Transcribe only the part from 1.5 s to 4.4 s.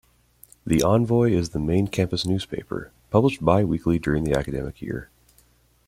main campus newspaper, published bi-weekly during the